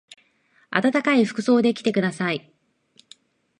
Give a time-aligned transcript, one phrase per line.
[0.71, 2.51] あたたかい服装で来てください。